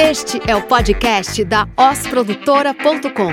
[0.00, 3.32] Este é o podcast da osprodutora.com.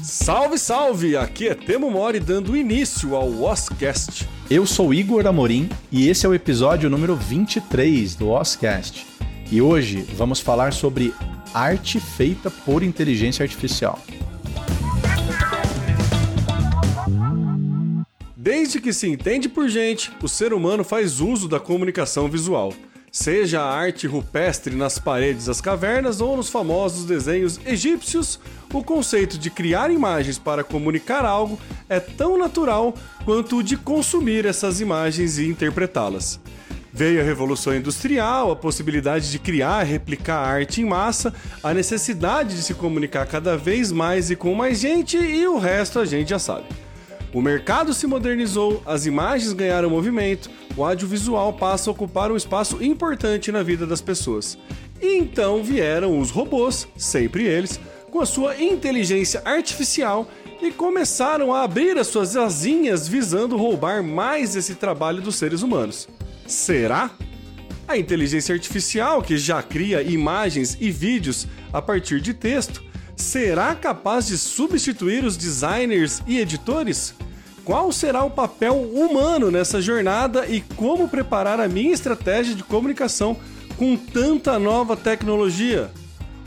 [0.00, 1.16] Salve, salve!
[1.16, 4.28] Aqui é Temo Mori dando início ao Oscast.
[4.48, 9.04] Eu sou Igor Amorim e esse é o episódio número 23 do Oscast.
[9.50, 11.12] E hoje vamos falar sobre
[11.52, 13.98] arte feita por inteligência artificial.
[18.42, 22.72] Desde que se entende por gente, o ser humano faz uso da comunicação visual.
[23.12, 28.40] Seja a arte rupestre nas paredes das cavernas ou nos famosos desenhos egípcios,
[28.72, 32.94] o conceito de criar imagens para comunicar algo é tão natural
[33.26, 36.40] quanto o de consumir essas imagens e interpretá-las.
[36.90, 42.56] Veio a Revolução Industrial, a possibilidade de criar e replicar arte em massa, a necessidade
[42.56, 46.30] de se comunicar cada vez mais e com mais gente, e o resto a gente
[46.30, 46.64] já sabe.
[47.32, 52.82] O mercado se modernizou, as imagens ganharam movimento, o audiovisual passa a ocupar um espaço
[52.82, 54.58] importante na vida das pessoas.
[55.00, 57.78] E então vieram os robôs, sempre eles,
[58.10, 60.28] com a sua inteligência artificial
[60.60, 66.08] e começaram a abrir as suas asinhas visando roubar mais esse trabalho dos seres humanos.
[66.46, 67.12] Será?
[67.86, 72.84] A inteligência artificial, que já cria imagens e vídeos a partir de texto,
[73.20, 77.14] será capaz de substituir os designers e editores?
[77.64, 83.36] Qual será o papel humano nessa jornada e como preparar a minha estratégia de comunicação
[83.76, 85.90] com tanta nova tecnologia?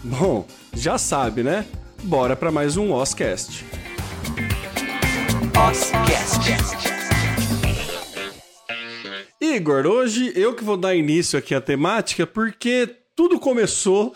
[0.04, 1.66] Bom, já sabe, né?
[2.02, 3.64] Bora para mais um Oscast.
[5.56, 6.94] Oscast.
[9.40, 14.14] Igor, hoje eu que vou dar início aqui à temática porque tudo começou,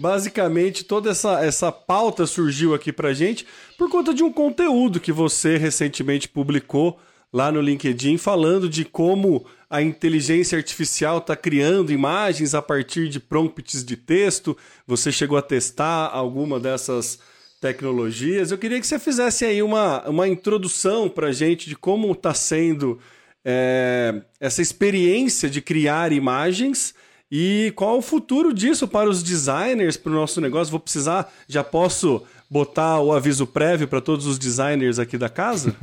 [0.00, 5.12] basicamente toda essa, essa pauta surgiu aqui pra gente por conta de um conteúdo que
[5.12, 6.98] você recentemente publicou
[7.30, 13.20] lá no LinkedIn falando de como a inteligência artificial está criando imagens a partir de
[13.20, 14.56] prompts de texto.
[14.86, 17.20] Você chegou a testar alguma dessas
[17.60, 18.50] tecnologias.
[18.50, 22.32] Eu queria que você fizesse aí uma, uma introdução para a gente de como está
[22.32, 22.98] sendo
[23.44, 26.94] é, essa experiência de criar imagens
[27.30, 30.70] e qual o futuro disso para os designers, para o nosso negócio?
[30.70, 35.74] Vou precisar, já posso botar o aviso prévio para todos os designers aqui da casa?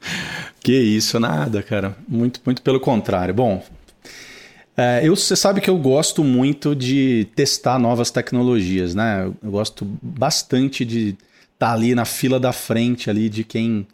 [0.60, 1.96] que isso, nada, cara.
[2.06, 3.32] Muito, muito pelo contrário.
[3.32, 3.64] Bom,
[4.76, 9.24] é, eu, você sabe que eu gosto muito de testar novas tecnologias, né?
[9.42, 11.18] Eu gosto bastante de estar
[11.58, 13.86] tá ali na fila da frente ali de quem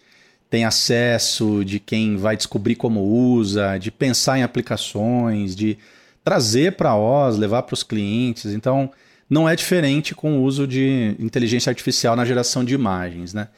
[0.51, 5.79] tem acesso, de quem vai descobrir como usa, de pensar em aplicações, de
[6.29, 8.53] trazer para OS, levar para os clientes.
[8.53, 8.91] Então,
[9.31, 13.49] não é diferente com o uso de inteligência artificial na geração de imagens, né?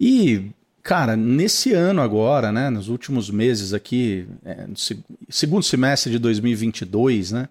[0.00, 0.50] E,
[0.82, 4.66] cara, nesse ano agora, né, nos últimos meses aqui, é,
[5.28, 7.48] segundo semestre de 2022, né,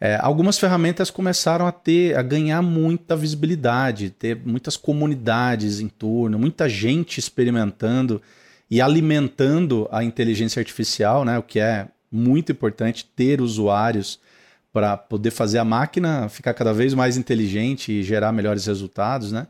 [0.00, 6.38] é, algumas ferramentas começaram a ter, a ganhar muita visibilidade, ter muitas comunidades em torno,
[6.38, 8.22] muita gente experimentando
[8.70, 14.18] e alimentando a inteligência artificial, né, o que é muito importante ter usuários
[14.72, 19.46] para poder fazer a máquina ficar cada vez mais inteligente e gerar melhores resultados, né?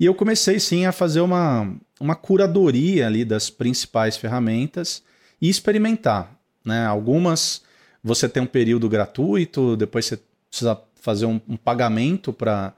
[0.00, 5.02] E eu comecei sim a fazer uma, uma curadoria ali das principais ferramentas
[5.40, 6.86] e experimentar, né?
[6.86, 7.62] Algumas
[8.02, 10.18] você tem um período gratuito, depois você
[10.50, 12.74] precisa fazer um, um pagamento para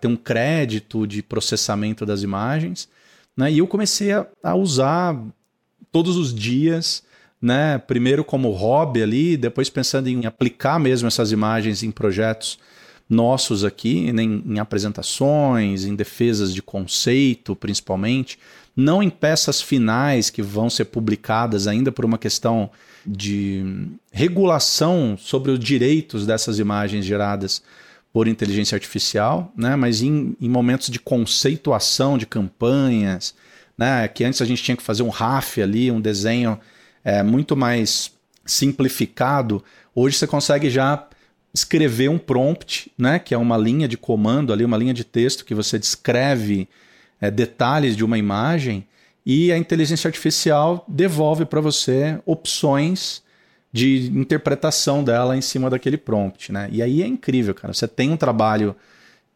[0.00, 2.88] ter um crédito de processamento das imagens,
[3.36, 3.50] né?
[3.50, 5.20] E eu comecei a, a usar
[5.90, 7.02] todos os dias
[7.40, 7.78] né?
[7.78, 12.58] Primeiro como hobby ali, depois pensando em aplicar mesmo essas imagens em projetos
[13.08, 18.38] nossos aqui, em, em apresentações, em defesas de conceito, principalmente,
[18.76, 22.70] não em peças finais que vão ser publicadas ainda por uma questão
[23.04, 27.62] de regulação sobre os direitos dessas imagens geradas
[28.12, 29.74] por inteligência artificial, né?
[29.74, 33.34] mas em, em momentos de conceituação de campanhas,
[33.76, 34.06] né?
[34.08, 36.58] que antes a gente tinha que fazer um RAF ali, um desenho
[37.04, 38.12] é, muito mais
[38.44, 39.62] simplificado,
[39.94, 41.08] hoje você consegue já
[41.52, 45.44] escrever um prompt, né, que é uma linha de comando ali, uma linha de texto
[45.44, 46.68] que você descreve
[47.20, 48.86] é, detalhes de uma imagem
[49.24, 53.22] e a inteligência artificial devolve para você opções
[53.72, 56.68] de interpretação dela em cima daquele prompt, né?
[56.72, 57.72] E aí é incrível, cara.
[57.72, 58.74] Você tem um trabalho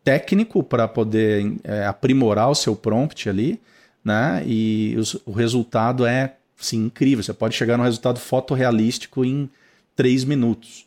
[0.03, 3.61] técnico para poder é, aprimorar o seu prompt ali,
[4.05, 4.43] né?
[4.45, 6.35] E os, o resultado é
[6.65, 7.23] sim, incrível.
[7.23, 9.49] Você pode chegar no resultado fotorrealístico em
[9.95, 10.87] três minutos.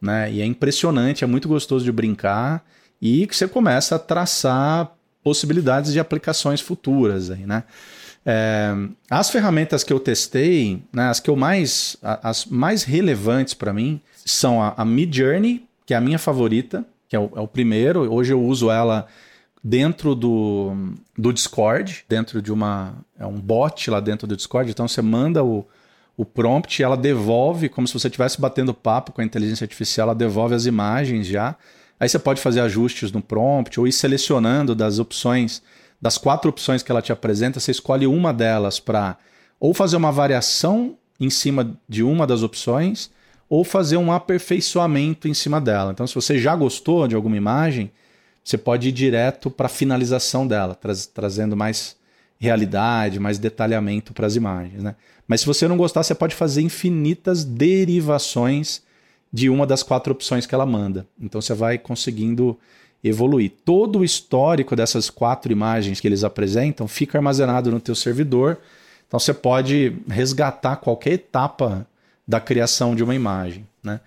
[0.00, 0.32] Né?
[0.32, 2.64] E é impressionante, é muito gostoso de brincar
[3.00, 4.92] e que você começa a traçar
[5.22, 7.64] possibilidades de aplicações futuras aí, né?
[8.24, 8.74] É,
[9.10, 14.00] as ferramentas que eu testei, né, as que eu mais, as mais relevantes para mim
[14.24, 17.48] são a, a Mid Journey, que é a minha favorita, que é o, é o,
[17.48, 18.12] primeiro.
[18.12, 19.06] Hoje eu uso ela
[19.62, 20.72] dentro do,
[21.16, 24.70] do Discord, dentro de uma é um bot lá dentro do Discord.
[24.70, 25.66] Então você manda o,
[26.16, 30.14] o prompt, ela devolve como se você estivesse batendo papo com a inteligência artificial, ela
[30.14, 31.56] devolve as imagens já.
[32.00, 35.62] Aí você pode fazer ajustes no prompt ou ir selecionando das opções
[36.00, 39.16] das quatro opções que ela te apresenta, você escolhe uma delas para
[39.58, 43.10] ou fazer uma variação em cima de uma das opções
[43.48, 45.90] ou fazer um aperfeiçoamento em cima dela.
[45.90, 47.90] Então, se você já gostou de alguma imagem,
[48.48, 51.94] você pode ir direto para a finalização dela, tra trazendo mais
[52.38, 54.82] realidade, mais detalhamento para as imagens.
[54.82, 54.96] Né?
[55.26, 58.80] Mas se você não gostar, você pode fazer infinitas derivações
[59.30, 61.06] de uma das quatro opções que ela manda.
[61.20, 62.58] Então você vai conseguindo
[63.04, 63.52] evoluir.
[63.66, 68.56] Todo o histórico dessas quatro imagens que eles apresentam fica armazenado no teu servidor.
[69.06, 71.86] Então você pode resgatar qualquer etapa
[72.26, 74.00] da criação de uma imagem, né?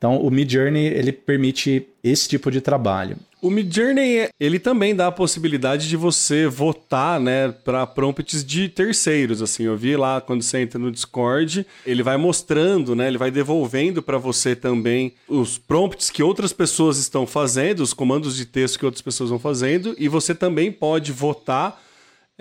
[0.00, 3.18] Então o Midjourney ele permite esse tipo de trabalho.
[3.42, 9.42] O Midjourney, ele também dá a possibilidade de você votar, né, para prompts de terceiros,
[9.42, 9.64] assim.
[9.64, 14.02] Eu vi lá quando você entra no Discord, ele vai mostrando, né, ele vai devolvendo
[14.02, 18.86] para você também os prompts que outras pessoas estão fazendo, os comandos de texto que
[18.86, 21.82] outras pessoas vão fazendo, e você também pode votar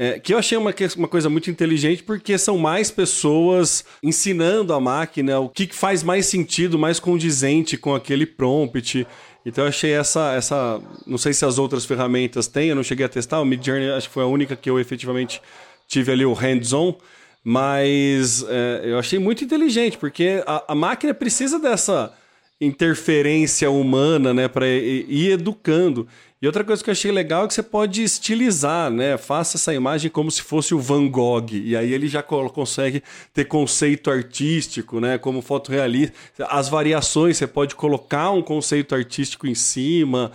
[0.01, 4.79] é, que eu achei uma, uma coisa muito inteligente porque são mais pessoas ensinando a
[4.79, 9.05] máquina o que faz mais sentido, mais condizente com aquele prompt.
[9.45, 10.81] Então eu achei essa, essa.
[11.05, 13.41] Não sei se as outras ferramentas têm, eu não cheguei a testar.
[13.41, 15.41] O Midjourney acho que foi a única que eu efetivamente
[15.85, 16.95] tive ali o hands-on.
[17.43, 22.13] Mas é, eu achei muito inteligente, porque a, a, máquina precisa dessa
[22.61, 26.07] interferência humana, né, para ir, ir educando.
[26.41, 29.17] E outra coisa que eu achei legal é que você pode estilizar, né?
[29.17, 31.51] Faça essa imagem como se fosse o Van Gogh.
[31.51, 33.03] E aí ele já consegue
[33.33, 35.17] ter conceito artístico, né?
[35.17, 36.13] Como fotorrealista.
[36.49, 40.31] As variações, você pode colocar um conceito artístico em cima.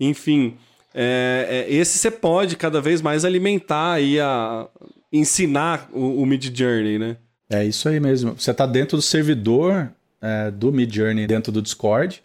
[0.00, 0.56] Enfim,
[0.92, 4.66] é, é, esse você pode cada vez mais alimentar e a,
[5.12, 7.16] ensinar o, o Mid Journey, né?
[7.48, 8.34] É isso aí mesmo.
[8.36, 9.88] Você está dentro do servidor
[10.20, 12.20] é, do Mid Journey, dentro do Discord.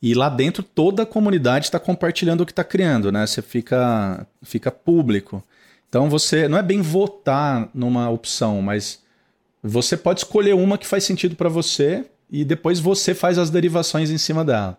[0.00, 3.26] E lá dentro toda a comunidade está compartilhando o que está criando, né?
[3.26, 5.42] Você fica, fica público.
[5.88, 9.00] Então você não é bem votar numa opção, mas
[9.62, 14.10] você pode escolher uma que faz sentido para você e depois você faz as derivações
[14.10, 14.78] em cima dela.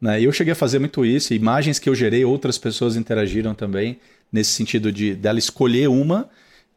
[0.00, 0.20] Né?
[0.20, 3.98] Eu cheguei a fazer muito isso, imagens que eu gerei, outras pessoas interagiram também
[4.30, 6.28] nesse sentido de dela escolher uma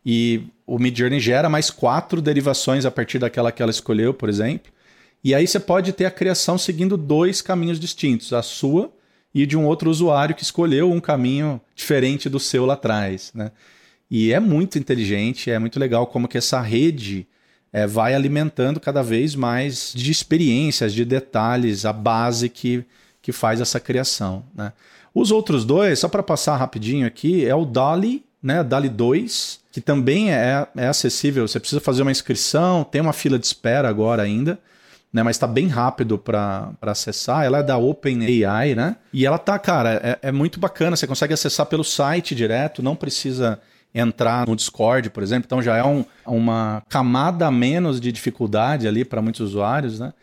[0.06, 4.72] e o Midjourney gera mais quatro derivações a partir daquela que ela escolheu, por exemplo.
[5.24, 8.92] E aí você pode ter a criação seguindo dois caminhos distintos, a sua
[9.34, 13.52] e de um outro usuário que escolheu um caminho diferente do seu lá atrás, né?
[14.10, 17.26] E é muito inteligente, é muito legal como que essa rede
[17.72, 22.84] é, vai alimentando cada vez mais de experiências, de detalhes, a base que,
[23.22, 24.74] que faz essa criação, né?
[25.14, 28.64] Os outros dois, só para passar rapidinho aqui, é o DALI, né?
[28.64, 31.48] DALI 2, que também é, é acessível.
[31.48, 34.60] Você precisa fazer uma inscrição, tem uma fila de espera agora ainda
[35.12, 35.24] né?
[35.24, 37.44] Mas está bem rápido para acessar.
[37.44, 38.96] Ela é da OpenAI, né?
[39.12, 40.96] E ela tá, cara, é, é muito bacana.
[40.96, 43.60] Você consegue acessar pelo site direto, não precisa
[43.94, 45.46] entrar no Discord, por exemplo.
[45.46, 50.14] Então já é um, uma camada a menos de dificuldade ali para muitos usuários, né?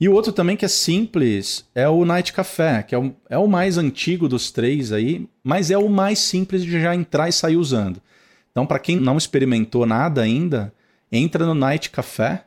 [0.00, 3.38] E o outro também que é simples é o Night Café, que é o, é
[3.38, 7.32] o mais antigo dos três aí, mas é o mais simples de já entrar e
[7.32, 8.02] sair usando.
[8.50, 10.72] Então, para quem não experimentou nada ainda,
[11.10, 12.44] entra no Night Café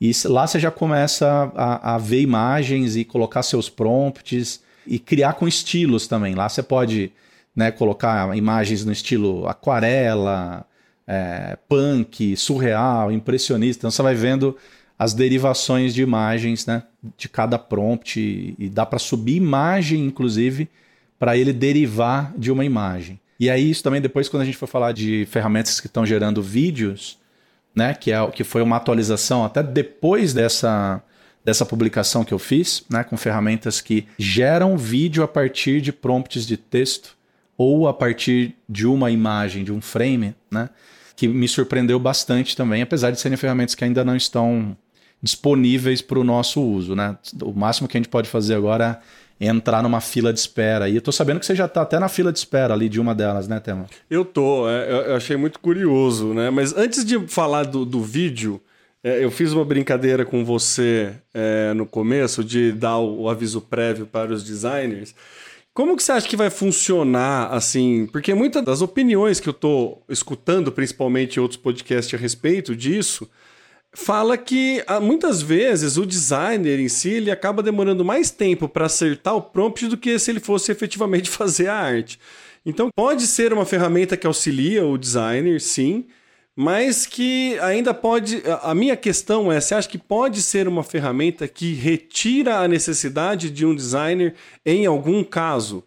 [0.00, 5.34] e lá você já começa a, a ver imagens e colocar seus prompts e criar
[5.34, 6.34] com estilos também.
[6.34, 7.12] Lá você pode
[7.54, 10.66] né, colocar imagens no estilo aquarela,
[11.06, 13.80] é, punk, surreal, impressionista.
[13.80, 14.56] Então você vai vendo
[14.98, 16.82] as derivações de imagens né,
[17.16, 20.68] de cada prompt e, e dá para subir imagem, inclusive,
[21.18, 23.20] para ele derivar de uma imagem.
[23.38, 26.40] E aí, isso também, depois, quando a gente for falar de ferramentas que estão gerando
[26.40, 27.18] vídeos,
[27.74, 27.94] né?
[27.94, 31.02] Que, é, que foi uma atualização até depois dessa,
[31.44, 33.02] dessa publicação que eu fiz, né?
[33.02, 37.16] Com ferramentas que geram vídeo a partir de prompts de texto
[37.56, 40.70] ou a partir de uma imagem, de um frame, né?
[41.16, 44.76] Que me surpreendeu bastante também, apesar de serem ferramentas que ainda não estão
[45.22, 47.16] disponíveis para o nosso uso, né?
[47.42, 50.88] O máximo que a gente pode fazer agora é entrar numa fila de espera.
[50.88, 53.00] E eu tô sabendo que você já tá até na fila de espera ali de
[53.00, 53.86] uma delas, né, Tema?
[54.08, 56.50] Eu tô, é, eu achei muito curioso, né?
[56.50, 58.60] Mas antes de falar do, do vídeo,
[59.02, 63.60] é, eu fiz uma brincadeira com você é, no começo de dar o, o, aviso
[63.60, 65.14] prévio para os designers.
[65.74, 68.06] Como que você acha que vai funcionar assim?
[68.10, 73.28] Porque muitas das opiniões que eu tô escutando, principalmente em outros podcasts a respeito disso,
[73.94, 78.86] fala que ah, muitas vezes o designer em si ele acaba demorando mais tempo para
[78.86, 82.18] acertar o prompt do que se ele fosse efetivamente fazer a arte.
[82.66, 86.06] Então pode ser uma ferramenta que auxilia o designer, sim,
[86.56, 88.42] mas que ainda pode.
[88.62, 93.50] A minha questão é: você acha que pode ser uma ferramenta que retira a necessidade
[93.50, 94.34] de um designer
[94.64, 95.84] em algum caso?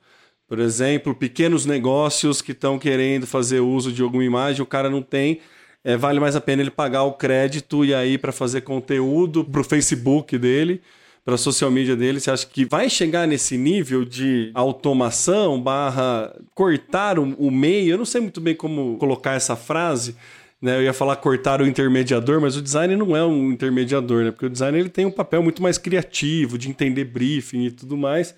[0.47, 5.01] Por exemplo, pequenos negócios que estão querendo fazer uso de alguma imagem, o cara não
[5.01, 5.41] tem.
[5.87, 9.61] É, vale mais a pena ele pagar o crédito e aí para fazer conteúdo para
[9.61, 10.81] o Facebook dele,
[11.23, 12.19] para a social media dele.
[12.19, 17.91] Você acha que vai chegar nesse nível de automação barra cortar o, o meio?
[17.91, 20.13] Eu não sei muito bem como colocar essa frase,
[20.61, 20.75] né?
[20.75, 24.31] Eu ia falar cortar o intermediador, mas o design não é um intermediador, né?
[24.31, 27.95] Porque o design ele tem um papel muito mais criativo, de entender briefing e tudo
[27.95, 28.35] mais.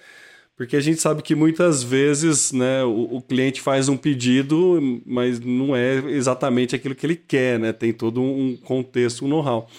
[0.59, 5.39] Porque a gente sabe que muitas vezes né, o, o cliente faz um pedido, mas
[5.39, 7.71] não é exatamente aquilo que ele quer, né?
[7.71, 9.69] Tem todo um contexto, um know-how.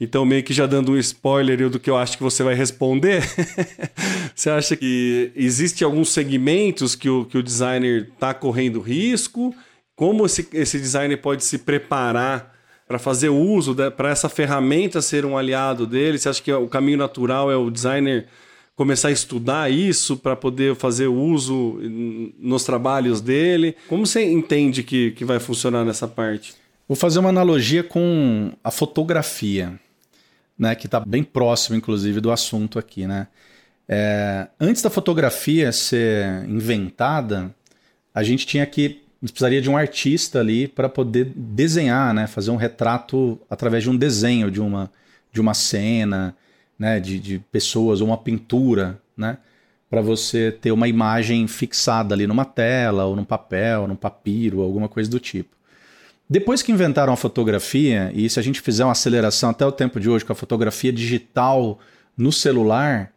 [0.00, 3.22] Então, meio que já dando um spoiler do que eu acho que você vai responder,
[4.34, 9.54] você acha que existe alguns segmentos que o, que o designer está correndo risco?
[9.98, 12.54] como esse, esse designer pode se preparar
[12.86, 16.18] para fazer uso, para essa ferramenta ser um aliado dele?
[16.18, 18.28] Você acha que o caminho natural é o designer
[18.78, 21.80] começar a estudar isso para poder fazer uso
[22.38, 23.74] nos trabalhos dele?
[23.88, 26.54] Como você entende que, que vai funcionar nessa parte?
[26.86, 29.80] Vou fazer uma analogia com a fotografia,
[30.56, 33.04] né, que está bem próximo, inclusive, do assunto aqui.
[33.04, 33.26] Né?
[33.88, 37.52] É, antes da fotografia ser inventada,
[38.14, 42.28] a gente tinha que precisaria de um artista ali para poder desenhar, né?
[42.28, 44.88] Fazer um retrato através de um desenho de uma,
[45.32, 46.36] de uma cena,
[46.78, 47.00] né?
[47.00, 49.38] De, de pessoas, ou uma pintura, né?
[49.90, 54.88] Para você ter uma imagem fixada ali numa tela, ou num papel, num papiro, alguma
[54.88, 55.56] coisa do tipo.
[56.28, 59.98] Depois que inventaram a fotografia, e se a gente fizer uma aceleração até o tempo
[59.98, 61.78] de hoje com a fotografia digital
[62.16, 63.12] no celular,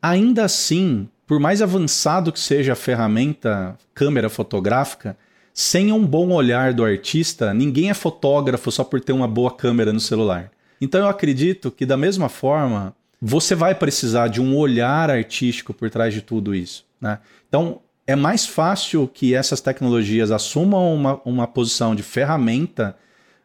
[0.00, 5.16] ainda assim, por mais avançado que seja a ferramenta câmera fotográfica,
[5.52, 9.92] sem um bom olhar do artista, ninguém é fotógrafo só por ter uma boa câmera
[9.92, 10.52] no celular.
[10.80, 15.90] Então eu acredito que, da mesma forma, você vai precisar de um olhar artístico por
[15.90, 16.84] trás de tudo isso.
[17.00, 17.18] Né?
[17.48, 22.96] Então é mais fácil que essas tecnologias assumam uma, uma posição de ferramenta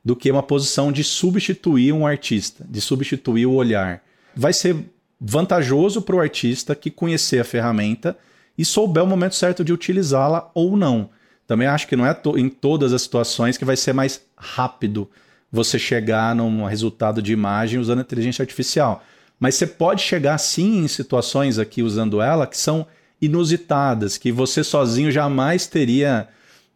[0.03, 4.03] do que uma posição de substituir um artista, de substituir o olhar.
[4.35, 4.75] Vai ser
[5.19, 8.17] vantajoso para o artista que conhecer a ferramenta
[8.57, 11.09] e souber o momento certo de utilizá-la ou não.
[11.47, 15.09] Também acho que não é em todas as situações que vai ser mais rápido
[15.51, 19.03] você chegar num resultado de imagem usando inteligência artificial.
[19.39, 22.85] Mas você pode chegar sim em situações aqui usando ela que são
[23.21, 26.27] inusitadas, que você sozinho jamais teria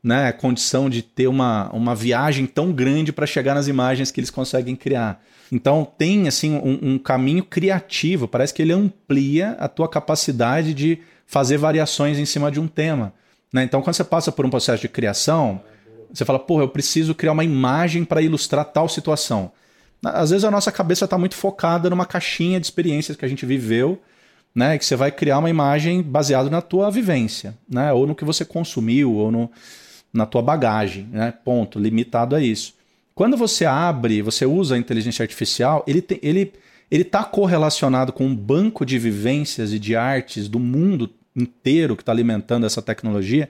[0.03, 4.29] né, condição de ter uma, uma viagem tão grande para chegar nas imagens que eles
[4.29, 5.23] conseguem criar.
[5.51, 10.99] Então tem assim um, um, caminho criativo, parece que ele amplia a tua capacidade de
[11.25, 13.13] fazer variações em cima de um tema.
[13.51, 13.63] Né?
[13.63, 15.61] Então, quando você passa por um processo de criação,
[16.17, 19.51] você fala, porra, eu preciso criar uma imagem para ilustrar tal situação.
[20.03, 23.45] Às vezes a nossa cabeça está muito focada numa caixinha de experiências que a gente
[23.45, 24.01] viveu,
[24.53, 24.77] né?
[24.77, 27.91] Que você vai criar uma imagem baseada na tua vivência, né?
[27.91, 29.51] Ou no que você consumiu, ou no,
[30.13, 31.33] na tua bagagem, né?
[31.43, 32.73] Ponto, limitado a isso.
[33.13, 36.53] Quando você abre, você usa a inteligência artificial, ele ele
[36.91, 42.03] ele está correlacionado com um banco de vivências e de artes do mundo inteiro que
[42.03, 43.49] está alimentando essa tecnologia,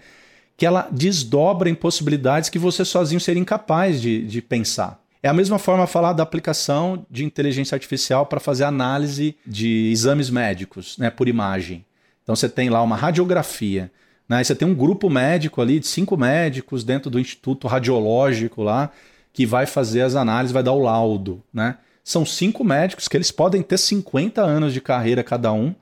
[0.57, 4.99] que ela desdobra em possibilidades que você sozinho seria incapaz de, de pensar.
[5.21, 10.29] É a mesma forma falar da aplicação de inteligência artificial para fazer análise de exames
[10.29, 11.83] médicos, né, por imagem.
[12.23, 13.91] Então você tem lá uma radiografia,
[14.29, 18.91] né, você tem um grupo médico ali de cinco médicos dentro do instituto radiológico lá
[19.33, 21.77] que vai fazer as análises, vai dar o laudo, né?
[22.01, 25.75] São cinco médicos que eles podem ter 50 anos de carreira cada um,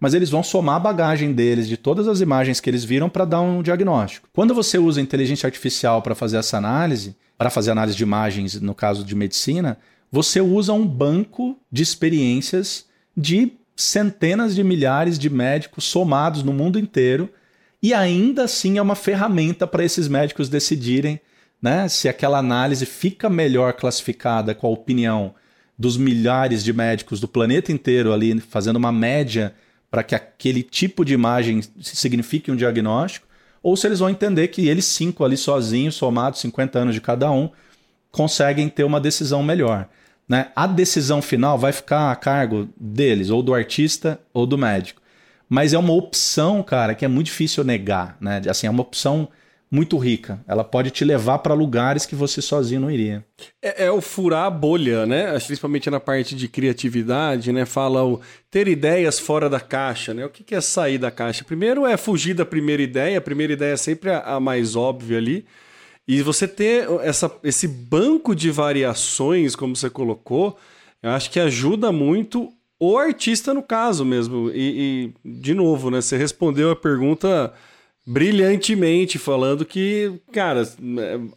[0.00, 3.26] mas eles vão somar a bagagem deles de todas as imagens que eles viram para
[3.26, 4.28] dar um diagnóstico.
[4.32, 8.74] Quando você usa inteligência artificial para fazer essa análise, para fazer análise de imagens no
[8.74, 9.78] caso de medicina,
[10.10, 16.78] você usa um banco de experiências de centenas de milhares de médicos somados no mundo
[16.78, 17.30] inteiro
[17.82, 21.20] e ainda assim é uma ferramenta para esses médicos decidirem
[21.62, 25.34] né, se aquela análise fica melhor classificada com a opinião
[25.78, 29.54] dos milhares de médicos do planeta inteiro ali fazendo uma média
[29.90, 33.26] para que aquele tipo de imagem signifique um diagnóstico,
[33.62, 37.30] ou se eles vão entender que eles cinco ali sozinhos, somados 50 anos de cada
[37.30, 37.50] um,
[38.10, 39.88] conseguem ter uma decisão melhor.
[40.28, 40.50] Né?
[40.54, 45.00] A decisão final vai ficar a cargo deles, ou do artista ou do médico.
[45.48, 48.40] mas é uma opção, cara, que é muito difícil negar, né?
[48.48, 49.28] Assim, é uma opção
[49.70, 50.42] muito rica.
[50.48, 53.24] Ela pode te levar para lugares que você sozinho não iria.
[53.62, 55.32] É, é, o furar a bolha, né?
[55.38, 57.64] Principalmente na parte de criatividade, né?
[57.64, 60.24] Fala o ter ideias fora da caixa, né?
[60.24, 61.44] O que é sair da caixa?
[61.44, 63.18] Primeiro é fugir da primeira ideia.
[63.18, 65.46] A primeira ideia é sempre a mais óbvia ali.
[66.08, 70.58] E você ter essa, esse banco de variações, como você colocou,
[71.00, 74.50] eu acho que ajuda muito o artista no caso mesmo.
[74.52, 76.00] E, e de novo, né?
[76.00, 77.54] Você respondeu a pergunta
[78.06, 80.68] brilhantemente falando que, cara,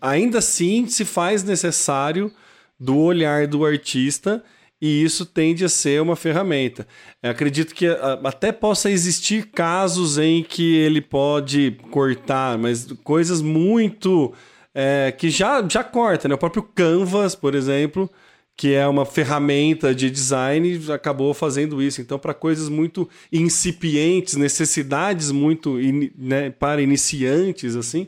[0.01, 2.31] ainda assim se faz necessário
[2.79, 4.43] do olhar do artista
[4.81, 6.85] e isso tende a ser uma ferramenta.
[7.21, 7.87] Eu acredito que
[8.25, 14.33] até possa existir casos em que ele pode cortar, mas coisas muito
[14.75, 16.35] é, que já, já corta, né?
[16.35, 18.09] O próprio Canvas, por exemplo,
[18.55, 22.01] que é uma ferramenta de design, acabou fazendo isso.
[22.01, 25.77] Então, para coisas muito incipientes, necessidades muito
[26.17, 28.07] né, para iniciantes, assim,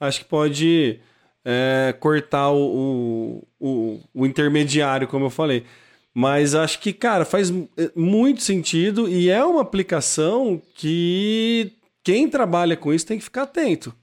[0.00, 0.98] acho que pode
[1.44, 5.64] é, cortar o, o, o, intermediário, como eu falei.
[6.12, 11.72] Mas acho que, cara, faz é, muito sentido e é uma aplicação que
[12.02, 13.94] quem trabalha com isso tem que ficar atento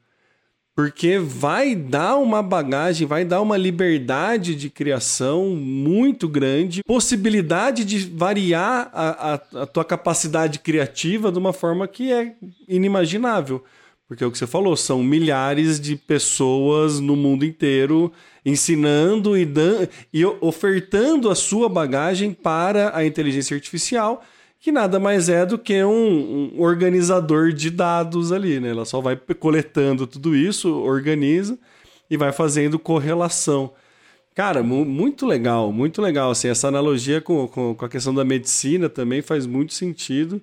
[0.76, 8.00] porque vai dar uma bagagem, vai dar uma liberdade de criação muito grande, possibilidade de
[8.00, 12.36] variar a, a, a, tua capacidade criativa de uma forma que é
[12.68, 13.64] inimaginável.
[14.08, 18.12] Porque é o que você falou, são milhares de pessoas no mundo inteiro
[18.46, 19.48] ensinando e,
[20.14, 24.24] e ofertando a sua bagagem para a inteligência artificial
[24.62, 28.70] que nada mais é do que um, um, organizador de dados ali, né?
[28.70, 31.58] Ela só vai coletando tudo isso, organiza
[32.08, 33.74] e vai fazendo correlação.
[34.36, 36.30] Cara, muito legal, muito legal.
[36.30, 40.40] Assim, essa analogia com, com, com, a questão da medicina também faz muito sentido.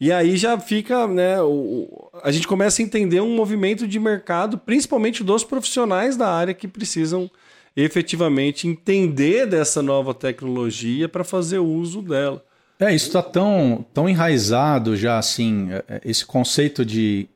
[0.00, 1.40] E aí já fica, né?
[1.42, 6.54] O, a gente começa a entender um movimento de mercado, principalmente dos profissionais da área
[6.54, 7.30] que precisam
[7.76, 12.47] efetivamente entender dessa nova tecnologia para fazer uso dela.
[12.80, 17.28] É, isso está tão, tão enraizado já, assim, é, é, esse conceito de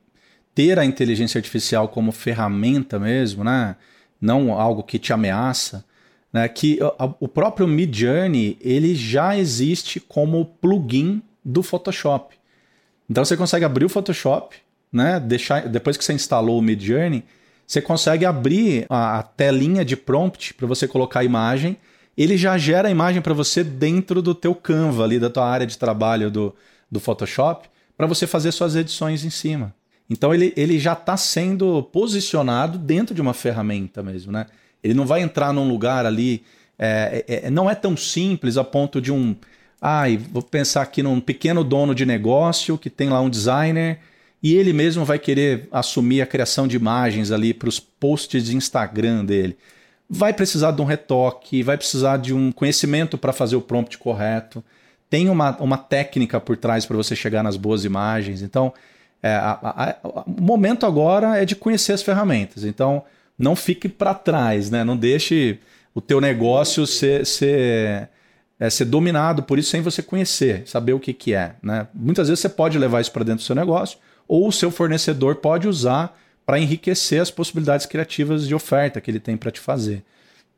[0.54, 3.74] ter a inteligência artificial como ferramenta mesmo, né?
[4.20, 5.84] Não algo que te ameaça,
[6.32, 6.46] né?
[6.48, 6.78] Que
[7.18, 12.36] o próprio Midjourney, ele já existe como plugin do Photoshop.
[13.10, 14.56] Então você consegue abrir o Photoshop,
[14.92, 15.18] né?
[15.18, 17.24] Deixar, depois que você instalou o Midjourney,
[17.66, 21.76] você consegue abrir a, a telinha de prompt para você colocar a imagem
[22.16, 25.66] ele já gera a imagem para você dentro do teu Canva ali, da tua área
[25.66, 26.54] de trabalho do,
[26.90, 29.74] do Photoshop, para você fazer suas edições em cima.
[30.08, 34.46] Então ele, ele já está sendo posicionado dentro de uma ferramenta mesmo, né?
[34.82, 36.42] Ele não vai entrar num lugar ali.
[36.78, 39.34] É, é, é não é tão simples a ponto de um.
[39.80, 44.00] Ai, ah, vou pensar aqui num pequeno dono de negócio que tem lá um designer
[44.42, 48.56] e ele mesmo vai querer assumir a criação de imagens ali para os posts de
[48.56, 49.56] Instagram dele
[50.08, 54.62] vai precisar de um retoque, vai precisar de um conhecimento para fazer o prompt correto.
[55.08, 58.42] Tem uma, uma técnica por trás para você chegar nas boas imagens.
[58.42, 58.72] Então,
[59.22, 62.64] é, a, a, a, o momento agora é de conhecer as ferramentas.
[62.64, 63.04] Então,
[63.38, 64.84] não fique para trás, né?
[64.84, 65.58] Não deixe
[65.94, 68.08] o teu negócio ser, ser,
[68.58, 71.56] é, ser dominado por isso sem você conhecer, saber o que, que é.
[71.62, 71.86] Né?
[71.94, 75.36] Muitas vezes você pode levar isso para dentro do seu negócio, ou o seu fornecedor
[75.36, 76.18] pode usar
[76.52, 80.04] para enriquecer as possibilidades criativas de oferta que ele tem para te fazer.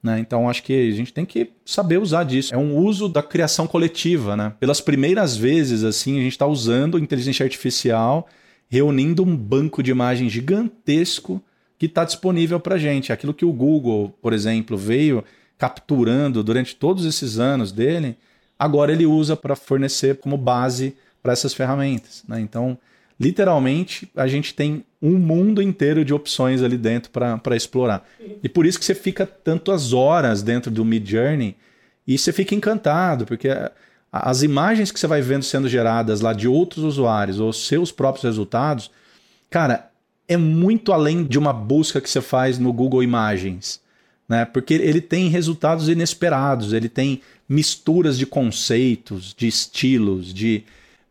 [0.03, 0.19] Né?
[0.19, 2.53] Então acho que a gente tem que saber usar disso.
[2.53, 4.37] É um uso da criação coletiva.
[4.37, 4.53] Né?
[4.59, 8.29] Pelas primeiras vezes, assim, a gente está usando inteligência artificial,
[8.69, 11.41] reunindo um banco de imagens gigantesco
[11.79, 13.13] que está disponível para gente.
[13.13, 15.23] Aquilo que o Google, por exemplo, veio
[15.57, 18.17] capturando durante todos esses anos dele,
[18.59, 22.25] agora ele usa para fornecer como base para essas ferramentas.
[22.27, 22.41] Né?
[22.41, 22.77] Então
[23.19, 28.07] literalmente a gente tem um mundo inteiro de opções ali dentro para explorar.
[28.43, 31.57] E por isso que você fica tantas horas dentro do Mid Journey
[32.07, 33.49] e você fica encantado, porque
[34.11, 38.25] as imagens que você vai vendo sendo geradas lá de outros usuários ou seus próprios
[38.25, 38.91] resultados,
[39.51, 39.91] cara,
[40.27, 43.81] é muito além de uma busca que você faz no Google Imagens.
[44.29, 44.45] Né?
[44.45, 50.65] Porque ele tem resultados inesperados, ele tem misturas de conceitos, de estilos, de,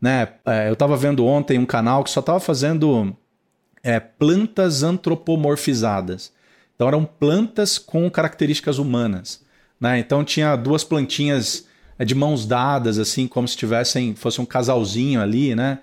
[0.04, 0.28] né?
[0.46, 3.16] É, eu estava vendo ontem um canal que só estava fazendo
[3.82, 6.34] é, plantas antropomorfizadas.
[6.76, 9.42] Então eram plantas com características humanas.
[9.80, 10.00] Né?
[10.00, 11.66] Então tinha duas plantinhas
[11.98, 15.80] é, de mãos dadas, assim, como se tivessem, fosse um casalzinho ali, né?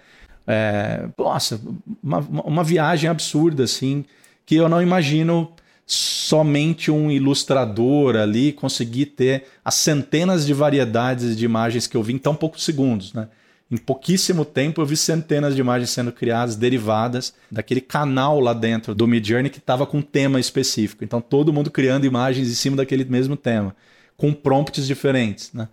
[0.46, 1.59] É, nossa,
[2.02, 4.04] uma, uma viagem absurda, assim,
[4.44, 5.50] que eu não imagino
[5.87, 12.12] somente um ilustrador ali conseguir ter as centenas de variedades de imagens que eu vi
[12.12, 13.26] em tão poucos segundos, né?
[13.70, 18.94] Em pouquíssimo tempo eu vi centenas de imagens sendo criadas, derivadas daquele canal lá dentro
[18.96, 21.04] do Midjourney que estava com um tema específico.
[21.04, 23.74] Então todo mundo criando imagens em cima daquele mesmo tema,
[24.16, 25.52] com prompts diferentes.
[25.52, 25.68] Né?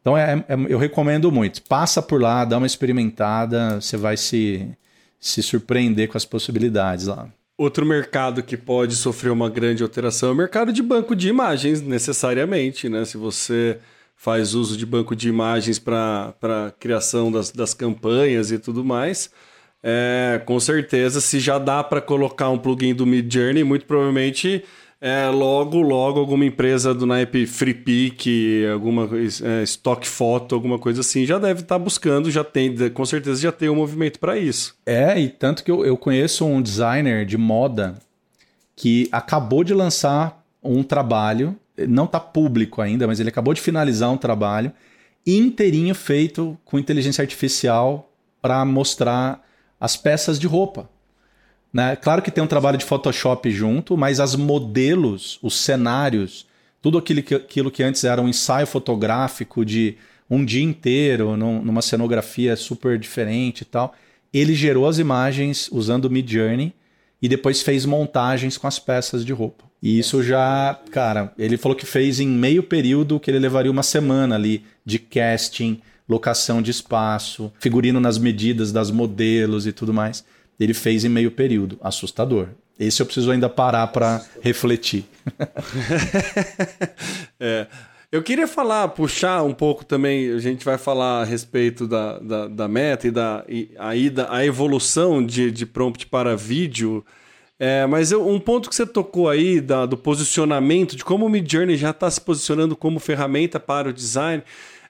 [0.00, 1.62] Então é, é, eu recomendo muito.
[1.62, 4.68] Passa por lá, dá uma experimentada, você vai se,
[5.20, 7.28] se surpreender com as possibilidades lá.
[7.56, 11.80] Outro mercado que pode sofrer uma grande alteração é o mercado de banco de imagens,
[11.80, 13.04] necessariamente, né?
[13.04, 13.78] Se você
[14.18, 16.34] faz uso de banco de imagens para
[16.80, 19.30] criação das, das campanhas e tudo mais.
[19.80, 24.64] É, com certeza, se já dá para colocar um plugin do Mid Journey, muito provavelmente
[25.00, 29.08] é, logo, logo alguma empresa do naipe FreePic, alguma
[29.44, 33.40] é, Stock Photo, alguma coisa assim, já deve estar tá buscando, já tem, com certeza
[33.40, 34.76] já tem um movimento para isso.
[34.84, 37.94] É, e tanto que eu, eu conheço um designer de moda
[38.74, 44.10] que acabou de lançar um trabalho não está público ainda, mas ele acabou de finalizar
[44.10, 44.72] um trabalho
[45.26, 48.10] inteirinho feito com inteligência artificial
[48.40, 49.44] para mostrar
[49.78, 50.88] as peças de roupa.
[51.72, 51.96] Né?
[51.96, 56.46] Claro que tem um trabalho de Photoshop junto, mas as modelos, os cenários,
[56.80, 59.96] tudo aquilo que, aquilo que antes era um ensaio fotográfico de
[60.30, 63.94] um dia inteiro, num, numa cenografia super diferente e tal,
[64.32, 66.74] ele gerou as imagens usando o Midjourney
[67.20, 69.67] e depois fez montagens com as peças de roupa.
[69.82, 73.82] E isso já, cara, ele falou que fez em meio período que ele levaria uma
[73.82, 80.24] semana ali de casting, locação de espaço, figurino nas medidas das modelos e tudo mais.
[80.58, 81.78] Ele fez em meio período.
[81.80, 82.48] Assustador.
[82.78, 85.04] Esse eu preciso ainda parar para refletir.
[87.38, 87.66] é.
[88.10, 92.48] Eu queria falar, puxar um pouco também, a gente vai falar a respeito da, da,
[92.48, 97.04] da meta e da e a, ida, a evolução de, de prompt para vídeo
[97.58, 101.28] é, mas eu, um ponto que você tocou aí da, do posicionamento, de como o
[101.28, 104.42] Midjourney já está se posicionando como ferramenta para o design,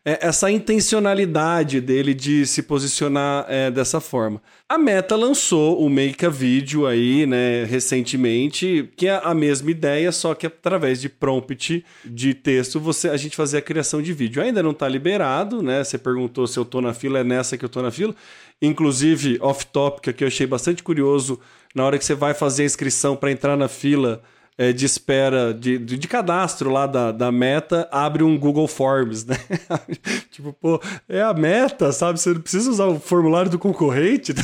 [0.04, 4.40] é essa intencionalidade dele de se posicionar é, dessa forma.
[4.68, 10.12] A Meta lançou o Make a Video aí, né, recentemente, que é a mesma ideia,
[10.12, 14.42] só que através de prompt de texto você a gente fazer a criação de vídeo.
[14.42, 15.82] Ainda não está liberado, né?
[15.82, 18.14] Você perguntou se eu estou na fila, é nessa que eu estou na fila.
[18.60, 21.40] Inclusive, off-topic que eu achei bastante curioso
[21.78, 24.20] na hora que você vai fazer a inscrição para entrar na fila
[24.58, 29.24] é, de espera de, de, de, cadastro lá da, da meta, abre um Google Forms,
[29.24, 29.36] né?
[30.28, 32.18] tipo, pô, é a meta, sabe?
[32.18, 34.34] Você não precisa usar o formulário do concorrente.
[34.34, 34.42] Tá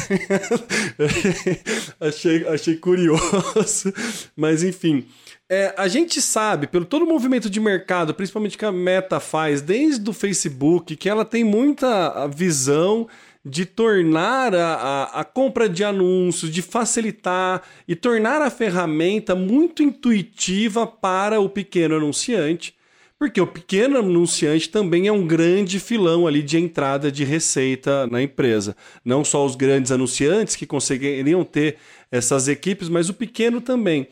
[2.07, 3.92] achei, achei curioso.
[4.37, 5.05] Mas, enfim.
[5.51, 9.61] É, a gente sabe, pelo todo o movimento de mercado, principalmente que a Meta faz,
[9.61, 13.09] desde o Facebook, que ela tem muita visão
[13.44, 19.83] de tornar a, a, a, compra de anúncios, de facilitar e tornar a ferramenta muito
[19.83, 22.74] intuitiva para o pequeno anunciante,
[23.18, 28.22] porque o pequeno anunciante também é um grande filão ali de entrada de receita na
[28.22, 28.74] empresa.
[29.04, 31.76] Não só os grandes anunciantes que conseguiriam ter
[32.11, 34.09] essas equipes, mas o pequeno também.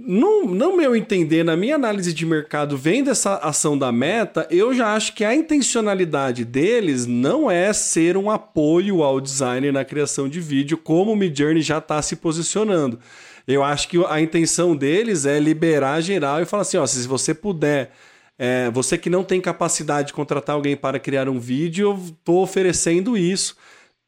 [0.00, 4.72] No, no meu entender, na minha análise de mercado, vendo essa ação da Meta, eu
[4.72, 10.28] já acho que a intencionalidade deles não é ser um apoio ao designer na criação
[10.28, 13.00] de vídeo, como o Midjourney já está se posicionando.
[13.44, 17.34] Eu acho que a intenção deles é liberar geral e falar assim: ó, se você
[17.34, 17.90] puder,
[18.38, 22.40] é, você que não tem capacidade de contratar alguém para criar um vídeo, eu estou
[22.40, 23.56] oferecendo isso.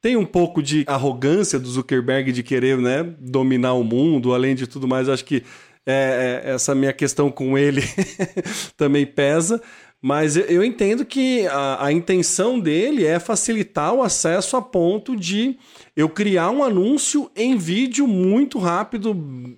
[0.00, 4.66] Tem um pouco de arrogância do Zuckerberg de querer né, dominar o mundo, além de
[4.66, 5.42] tudo mais, acho que
[5.86, 7.82] é, é, essa minha questão com ele
[8.76, 9.60] também pesa.
[10.02, 15.58] Mas eu entendo que a, a, intenção dele é facilitar o acesso a ponto de
[15.94, 19.10] eu criar um anúncio em vídeo muito rápido.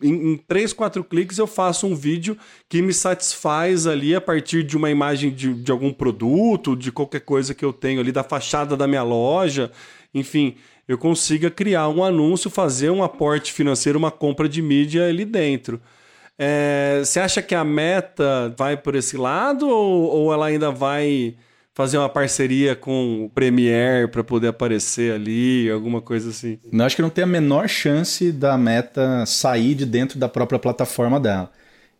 [0.02, 2.36] Em, em 3, 4 cliques eu faço um vídeo
[2.68, 7.20] que me satisfaz ali a partir de uma imagem de, de algum produto, de qualquer
[7.20, 9.70] coisa que eu tenho ali, da fachada da minha loja.
[10.12, 10.56] Enfim,
[10.88, 15.80] eu consiga criar um anúncio, fazer um aporte financeiro, uma compra de mídia ali dentro.
[16.44, 21.36] É, você acha que a meta vai por esse lado ou, ou ela ainda vai
[21.72, 26.58] fazer uma parceria com o Premiere para poder aparecer ali, alguma coisa assim?
[26.72, 30.58] Não, acho que não tem a menor chance da meta sair de dentro da própria
[30.58, 31.48] plataforma dela.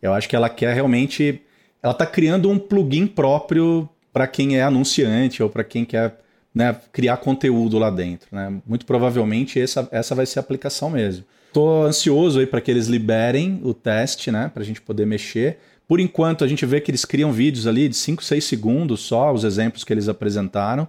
[0.01, 1.41] Eu acho que ela quer realmente.
[1.81, 6.19] Ela está criando um plugin próprio para quem é anunciante ou para quem quer
[6.53, 8.27] né, criar conteúdo lá dentro.
[8.29, 8.61] Né?
[8.67, 11.23] Muito provavelmente essa, essa vai ser a aplicação mesmo.
[11.53, 15.59] Tô ansioso aí para que eles liberem o teste, né, para a gente poder mexer.
[15.87, 19.31] Por enquanto, a gente vê que eles criam vídeos ali de 5, 6 segundos só,
[19.31, 20.87] os exemplos que eles apresentaram.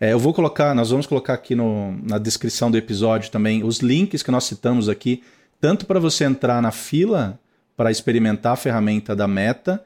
[0.00, 3.78] É, eu vou colocar, nós vamos colocar aqui no, na descrição do episódio também os
[3.78, 5.22] links que nós citamos aqui,
[5.60, 7.38] tanto para você entrar na fila
[7.76, 9.82] para experimentar a ferramenta da Meta,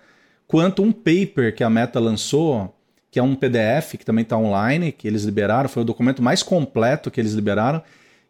[0.46, 2.74] quanto um paper que a Meta lançou
[3.14, 6.42] que é um PDF que também está online, que eles liberaram, foi o documento mais
[6.42, 7.80] completo que eles liberaram,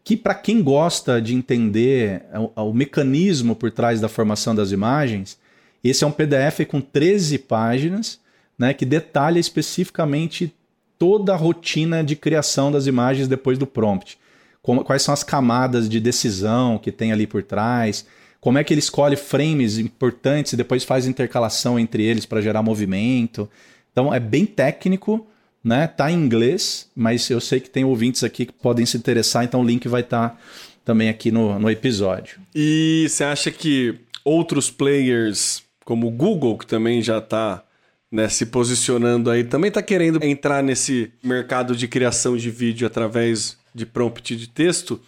[0.04, 5.38] que para quem gosta de entender o, o, mecanismo por trás da formação das imagens,
[5.82, 8.20] esse é um PDF com 13 páginas,
[8.58, 10.54] né, que detalha especificamente
[10.98, 14.18] toda a rotina de criação das imagens depois do prompt.
[14.62, 18.06] Como, quais são as camadas de decisão que tem ali por trás,
[18.40, 22.62] como é que ele escolhe frames importantes e depois faz intercalação entre eles para gerar
[22.62, 23.48] movimento.
[23.90, 25.26] Então é bem técnico,
[25.64, 25.86] né?
[25.86, 29.62] Tá em inglês, mas eu sei que tem ouvintes aqui que podem se interessar, então
[29.62, 30.38] o link vai estar tá
[30.84, 32.38] também aqui no, no episódio.
[32.54, 37.64] E você acha que outros players, como o Google, que também já está
[38.12, 43.56] né, se posicionando aí, também está querendo entrar nesse mercado de criação de vídeo através
[43.74, 45.00] de prompt de texto?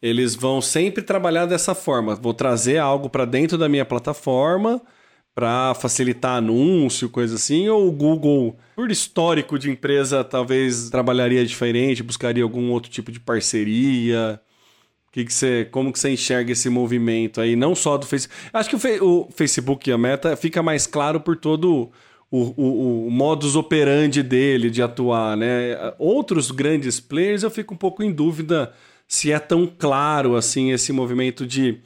[0.00, 2.14] Eles vão sempre trabalhar dessa forma.
[2.14, 4.80] Vou trazer algo para dentro da minha plataforma
[5.38, 12.02] para facilitar anúncio, coisa assim, ou o Google, por histórico de empresa, talvez trabalharia diferente,
[12.02, 14.40] buscaria algum outro tipo de parceria?
[15.12, 18.36] Que que você, como que você enxerga esse movimento aí, não só do Facebook?
[18.52, 21.88] Acho que o, Facebook e a Meta fica mais claro por todo
[22.28, 25.76] o, o, o modus operandi dele de atuar, né?
[26.00, 28.72] Outros grandes players eu fico um pouco em dúvida
[29.06, 31.78] se é tão claro assim esse movimento de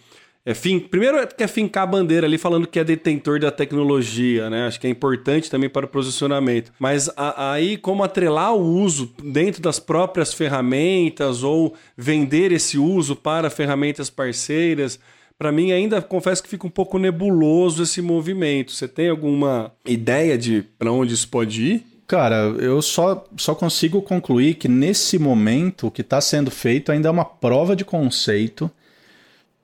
[0.45, 4.51] é, fim, primeiro é é fincar a bandeira ali falando que é detentor da tecnologia,
[4.51, 4.67] né?
[4.67, 6.73] Acho que é importante também para o posicionamento.
[6.81, 13.15] Mas a, aí, como atrelar o uso dentro das próprias ferramentas ou vender esse uso
[13.15, 14.99] para ferramentas parceiras,
[15.39, 18.73] para mim ainda confesso que fica um pouco nebuloso esse movimento.
[18.73, 21.87] Você tem alguma ideia de para onde isso pode ir?
[22.07, 27.09] Cara, eu só, só consigo concluir que nesse momento o que está sendo feito ainda
[27.09, 28.69] é uma prova de conceito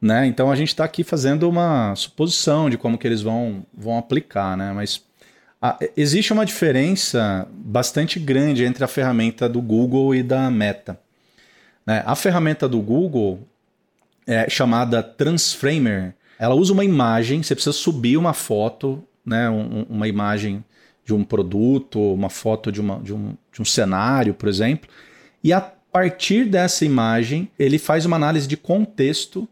[0.01, 0.27] né?
[0.27, 4.57] Então a gente está aqui fazendo uma suposição de como que eles vão, vão aplicar,
[4.57, 4.73] né?
[4.73, 5.03] Mas
[5.61, 10.99] a, existe uma diferença bastante grande entre a ferramenta do Google e da Meta.
[11.85, 12.03] Né?
[12.07, 13.41] A ferramenta do Google
[14.27, 16.15] é chamada Transframer.
[16.39, 19.51] Ela usa uma imagem, você precisa subir uma foto, né?
[19.51, 20.65] Um, uma imagem
[21.05, 24.89] de um produto, uma foto de, uma, de, um, de um cenário, por exemplo,
[25.43, 29.49] e a partir dessa imagem ele faz uma análise de contexto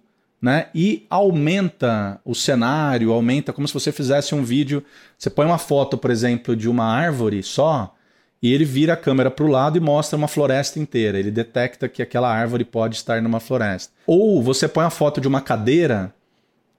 [0.47, 0.69] né?
[0.73, 4.81] E aumenta o cenário, aumenta como se você fizesse um vídeo.
[5.19, 7.93] Você põe uma foto, por exemplo, de uma árvore só,
[8.41, 11.19] e ele vira a câmera para o lado e mostra uma floresta inteira.
[11.19, 13.93] Ele detecta que aquela árvore pode estar numa floresta.
[14.07, 16.15] Ou você põe a foto de uma cadeira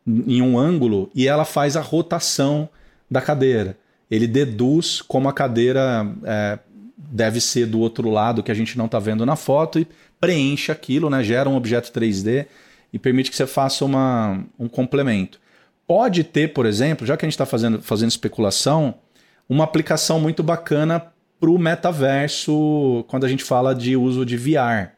[0.07, 2.69] em um ângulo e ela faz a rotação
[3.11, 3.77] da cadeira.
[4.09, 6.57] Ele deduz como a cadeira é,
[6.97, 9.85] deve ser do outro lado que a gente não está vendo na foto e
[10.21, 11.21] preenche aquilo, né?
[11.21, 12.45] gera um objeto 3D
[12.91, 15.39] e permite que você faça uma, um complemento.
[15.85, 18.95] Pode ter, por exemplo, já que a gente está fazendo, fazendo especulação,
[19.47, 24.91] uma aplicação muito bacana para o metaverso quando a gente fala de uso de VR.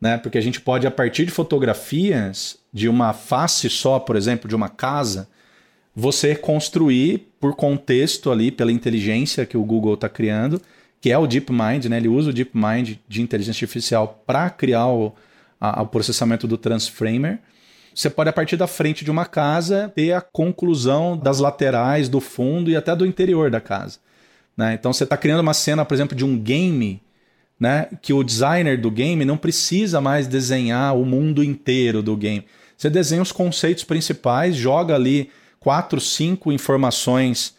[0.00, 0.18] Né?
[0.18, 4.54] Porque a gente pode, a partir de fotografias de uma face só, por exemplo, de
[4.54, 5.28] uma casa,
[5.94, 10.60] você construir por contexto ali, pela inteligência que o Google está criando,
[11.00, 11.96] que é o DeepMind, né?
[11.96, 15.12] ele usa o DeepMind de inteligência artificial para criar o,
[15.62, 17.38] ao processamento do transframer.
[17.94, 22.20] Você pode, a partir da frente de uma casa, ter a conclusão das laterais, do
[22.20, 23.98] fundo e até do interior da casa.
[24.56, 24.74] Né?
[24.74, 27.00] Então você está criando uma cena, por exemplo, de um game,
[27.60, 27.88] né?
[28.00, 32.44] que o designer do game não precisa mais desenhar o mundo inteiro do game.
[32.76, 37.54] Você desenha os conceitos principais, joga ali quatro, cinco informações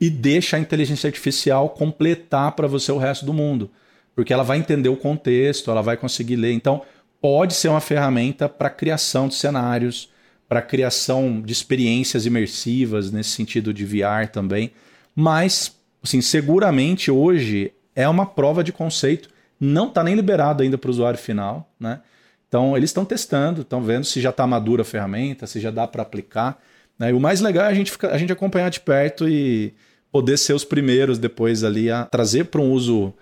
[0.00, 3.68] e deixa a inteligência artificial completar para você o resto do mundo.
[4.14, 6.52] Porque ela vai entender o contexto, ela vai conseguir ler.
[6.52, 6.82] Então,
[7.22, 10.10] pode ser uma ferramenta para criação de cenários,
[10.48, 14.72] para criação de experiências imersivas nesse sentido de VR também.
[15.14, 19.28] Mas, assim, seguramente hoje é uma prova de conceito.
[19.58, 22.00] Não está nem liberado ainda para o usuário final, né?
[22.48, 25.86] Então eles estão testando, estão vendo se já está madura a ferramenta, se já dá
[25.86, 26.60] para aplicar.
[26.98, 27.10] Né?
[27.10, 29.72] E o mais legal é a gente, ficar, a gente acompanhar de perto e
[30.10, 33.14] poder ser os primeiros depois ali a trazer para um uso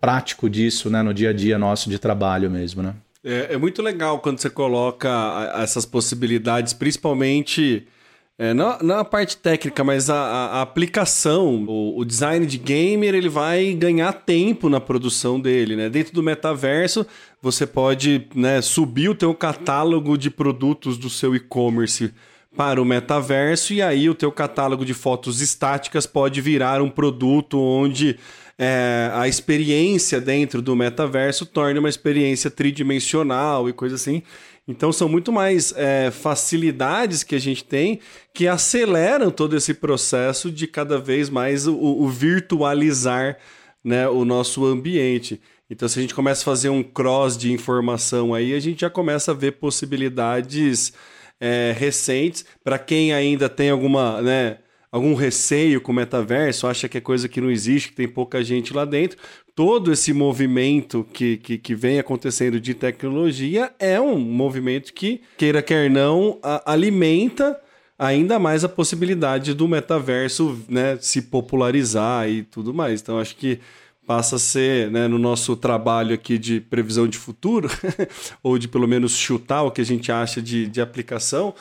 [0.00, 2.94] prático disso, né, no dia a dia nosso de trabalho mesmo, né?
[3.28, 5.10] É, é muito legal quando você coloca
[5.56, 7.84] essas possibilidades, principalmente
[8.38, 11.64] é, não, não a parte técnica, mas a, a, aplicação.
[11.64, 15.88] O, o, design de gamer ele vai ganhar tempo na produção dele, né?
[15.88, 17.04] Dentro do metaverso,
[17.42, 22.12] você pode né, subir o teu catálogo de produtos do seu e-commerce
[22.56, 27.58] para o metaverso e aí o teu catálogo de fotos estáticas pode virar um produto
[27.58, 28.18] onde
[28.58, 34.22] é, a experiência dentro do metaverso torne uma experiência tridimensional e coisa assim.
[34.68, 38.00] Então são muito mais é, facilidades que a gente tem
[38.34, 43.38] que aceleram todo esse processo de cada vez mais o, o virtualizar
[43.84, 45.40] né, o nosso ambiente.
[45.70, 48.90] Então, se a gente começa a fazer um cross de informação aí, a gente já
[48.90, 50.92] começa a ver possibilidades
[51.40, 52.44] é, recentes.
[52.62, 54.58] Para quem ainda tem alguma, né,
[54.96, 58.42] algum receio com o metaverso, acha que é coisa que não existe, que tem pouca
[58.42, 59.18] gente lá dentro,
[59.54, 65.62] todo esse movimento que, que, que vem acontecendo de tecnologia é um movimento que, queira
[65.62, 67.60] quer não, a, alimenta
[67.98, 73.02] ainda mais a possibilidade do metaverso né, se popularizar e tudo mais.
[73.02, 73.60] Então, acho que
[74.06, 77.68] passa a ser, né, no nosso trabalho aqui de previsão de futuro,
[78.42, 81.54] ou de pelo menos chutar o que a gente acha de, de aplicação,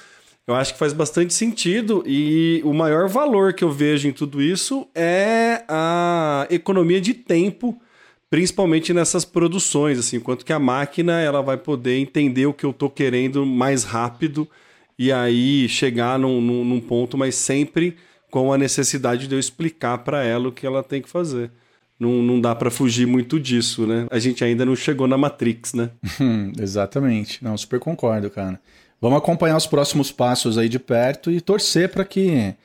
[0.48, 4.42] eu acho que faz bastante sentido e o maior valor que eu vejo em tudo
[4.42, 7.80] isso é a economia de tempo,
[8.30, 12.72] principalmente nessas produções, assim, quanto que a máquina ela vai poder entender o que eu
[12.72, 14.48] estou querendo mais rápido
[14.98, 17.98] e aí chegar num, num, num ponto, mas sempre
[18.30, 21.52] com a necessidade de eu explicar para ela o que ela tem que fazer
[22.00, 24.06] não, não dá para fugir muito disso, né?
[24.12, 25.92] A gente ainda não chegou na Matrix, né?
[26.60, 27.44] Exatamente.
[27.44, 28.60] Não, super concordo, cara.
[29.02, 32.56] Vamos acompanhar os próximos passos aí de perto e torcer para que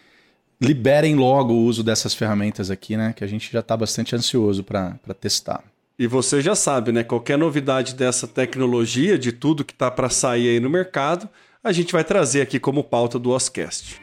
[0.60, 3.12] liberem logo o uso dessas ferramentas aqui, né?
[3.14, 5.64] Que a gente já está bastante ansioso para testar.
[5.98, 7.02] E você já sabe, né?
[7.04, 11.28] Qualquer novidade dessa tecnologia, de tudo que está para sair aí no mercado,
[11.62, 14.00] a gente vai trazer aqui como pauta do Oscast.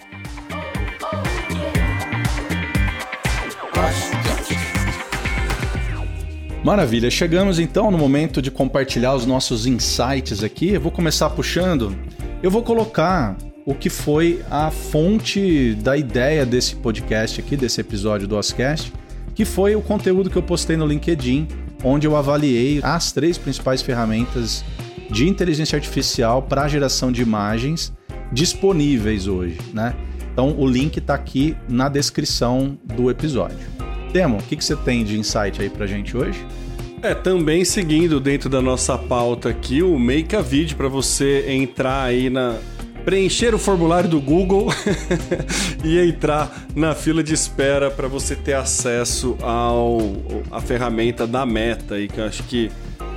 [6.67, 10.71] Maravilha, chegamos então no momento de compartilhar os nossos insights aqui.
[10.71, 11.97] Eu vou começar puxando.
[12.43, 18.27] Eu vou colocar o que foi a fonte da ideia desse podcast aqui, desse episódio
[18.27, 18.91] do Oscast,
[19.33, 21.47] que foi o conteúdo que eu postei no LinkedIn,
[21.85, 24.61] onde eu avaliei as três principais ferramentas
[25.09, 27.93] de inteligência artificial para geração de imagens
[28.29, 29.95] disponíveis hoje, né?
[30.33, 33.76] Então o link está aqui na descrição do episódio.
[34.11, 36.45] Temo, o que, que você tem de insight aí pra gente hoje?
[37.01, 42.03] É, também seguindo dentro da nossa pauta aqui, o Make a Video para você entrar
[42.03, 42.57] aí na
[43.05, 44.67] preencher o formulário do Google
[45.81, 49.97] e entrar na fila de espera para você ter acesso ao
[50.51, 52.69] a ferramenta da Meta e que eu acho que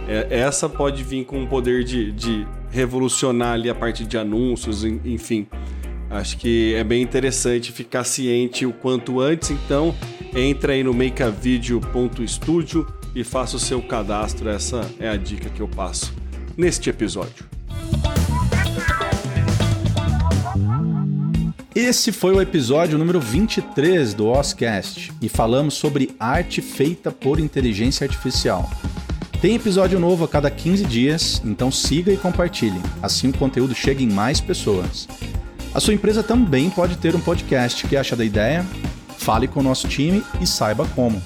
[0.06, 4.84] é, essa pode vir com o poder de, de revolucionar ali a parte de anúncios,
[4.84, 5.48] enfim.
[6.08, 9.94] Acho que é bem interessante ficar ciente o quanto antes, então
[10.34, 14.48] entra aí no makeavideo.studio e faça o seu cadastro.
[14.48, 16.12] Essa é a dica que eu passo
[16.56, 17.48] neste episódio.
[21.74, 28.04] Esse foi o episódio número 23 do Oscast e falamos sobre arte feita por inteligência
[28.04, 28.68] artificial.
[29.40, 34.02] Tem episódio novo a cada 15 dias, então siga e compartilhe, assim o conteúdo chega
[34.02, 35.08] em mais pessoas.
[35.72, 37.86] A sua empresa também pode ter um podcast.
[37.86, 38.66] que acha da ideia?
[39.20, 41.22] Fale com o nosso time e saiba como.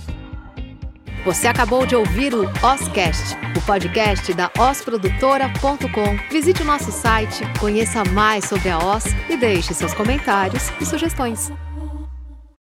[1.25, 6.19] Você acabou de ouvir o Oscast, o podcast da osprodutora.com.
[6.31, 11.51] Visite o nosso site, conheça mais sobre a Os e deixe seus comentários e sugestões.